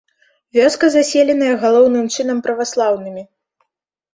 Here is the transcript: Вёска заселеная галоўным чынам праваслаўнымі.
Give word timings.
Вёска 0.57 0.85
заселеная 0.95 1.51
галоўным 1.65 2.05
чынам 2.17 2.37
праваслаўнымі. 2.49 3.23